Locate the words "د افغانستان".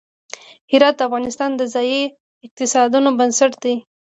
0.97-1.51